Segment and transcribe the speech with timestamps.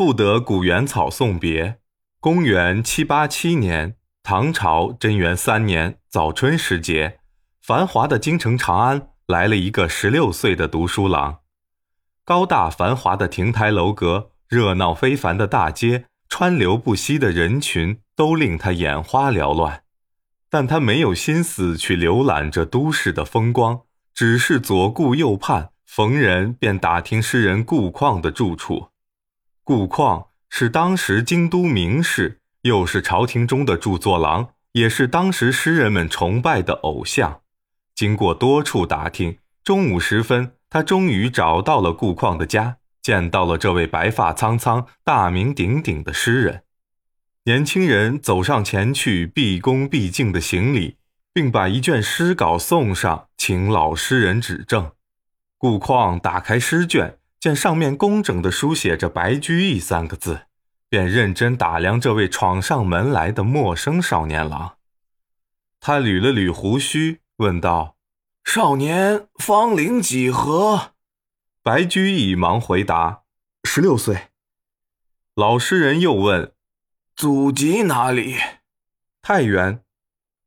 [0.00, 1.76] 赋得古原草送别。
[2.20, 7.18] 公元七八七年，唐朝贞元三年早春时节，
[7.60, 11.40] 繁华的京城长安来了一个十六岁的读书郎。
[12.24, 19.82] 高大繁华的亭台楼阁，热闹非凡的大街，川流不息的人群，都令他眼花缭乱。
[20.48, 23.82] 但他没有心思去浏览这都市的风光，
[24.14, 28.89] 只是左顾右盼，逢人便打听诗人顾况的住处。
[29.70, 37.42] 顾况是当时京都名士，又是朝廷中的著作郎，也是当时诗人们崇拜的偶像。
[37.94, 46.64] 经过多处打听，中午时分，他终于找到了顾况的家，见到了这位白发苍苍、大名鼎鼎的诗人。
[47.44, 50.96] 年轻人走上前去，毕恭毕敬的行礼，
[51.32, 54.90] 并把一卷诗稿送上，请老诗人指正。
[55.56, 60.42] 顾况打开诗卷，见上面工整的书写着“白居易”三个字，
[60.90, 64.76] 便认真打量这位闯上门来的陌生少年郎。
[65.80, 67.96] 他捋了捋胡须，问道
[68.44, 70.92] ：“少年芳龄几何？”
[71.64, 73.22] 白居易忙回答
[73.64, 74.28] ：“十六岁。”
[75.34, 76.52] 老诗人又问。
[77.16, 78.36] 祖籍哪里？
[79.22, 79.82] 太原。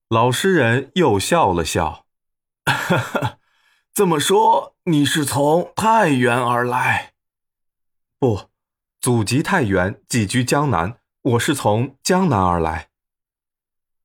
[0.09, 2.05] 老诗人又笑了笑，
[2.66, 3.38] 哈哈，
[3.95, 7.13] 这么说你是从太原而来？
[8.17, 8.50] 不，
[9.00, 10.97] 祖籍太原，寄居江南。
[11.22, 12.88] 我是从江南而来。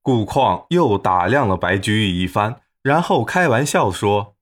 [0.03, 4.35] 顾况又打量了白居易一番，然后开玩笑说：“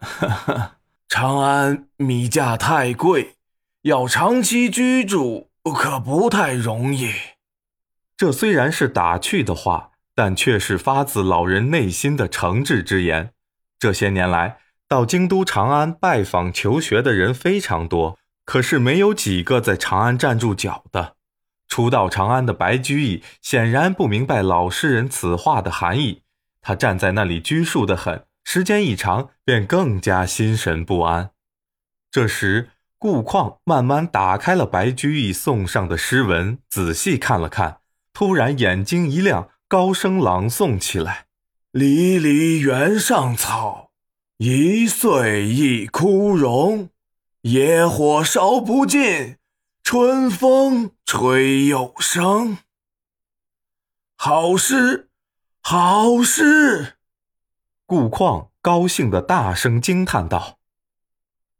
[0.00, 0.78] 哈哈，
[1.10, 3.36] 长安米价太贵，
[3.82, 7.12] 要长期居住可不太容易。”
[8.16, 13.33] 这虽然是打趣的话，但却是发自老人内心的诚挚之言。
[13.84, 21.16] 这些年来，到京都长安拜访求学的人非常多，可是没有几个在长安站住脚的。
[21.68, 26.22] 初到长安的白居易显然不明白老诗人此话的含义，
[26.62, 31.32] 他站在那里拘束得很，时间一长，便更加心神不安。
[32.10, 37.80] 这时，顾况慢慢打开了白居易送上的诗文，仔细看了看。
[38.14, 41.23] 突然眼睛一亮，高声朗诵起来
[41.74, 43.90] ：“离离原上草，
[44.36, 46.90] 一岁一枯荣。
[47.40, 49.38] 野火烧不尽，
[49.82, 52.58] 春风吹又生。”
[54.14, 55.08] 好诗，
[55.62, 56.92] 好诗！
[57.86, 60.58] 顾况高兴的大声惊叹道。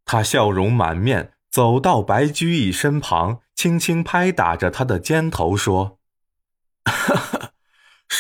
[0.04, 5.98] 他笑容满面，走到白居易身旁，轻轻拍打着他的肩头，说。
[6.84, 7.43] 哈 哈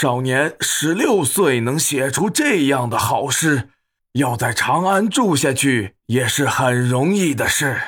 [0.04, 3.70] 少年十六岁能写出这样的好诗，
[4.12, 7.80] 要在长安住下去也是很容易的事。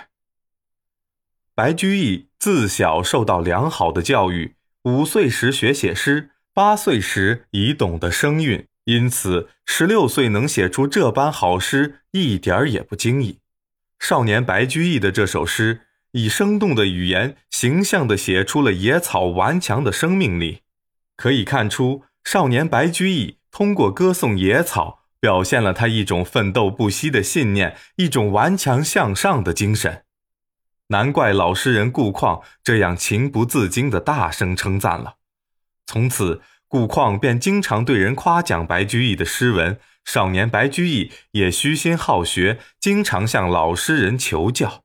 [1.54, 13.40] 白居易自小受到良好的教育，五岁时学写诗，八岁时已懂得声韵，因此十六岁能写出这般好诗，一点儿也不惊异。
[13.98, 15.82] 少年白居易的这首诗，
[16.12, 20.62] 以生动的语言，形象地写出了野草顽强的生命力。
[21.16, 30.04] 可以看出，少年白居易通过歌颂野草，表现了他一种奋斗不息的信念，一种顽强向上的精神。
[30.88, 35.16] 难怪老诗人顾况这样情不自禁地大声称赞了。
[35.86, 39.78] 从此，顾况便经常对人夸奖白居易的诗文。
[40.04, 44.82] 少年白居易也虚心好学，经常向老诗人求教。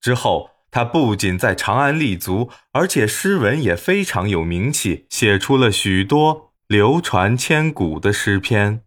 [0.00, 0.57] 之后。
[0.70, 8.82] 他不仅在长安立足，而且诗文也非常有名气，写出了许多流传千古的诗篇。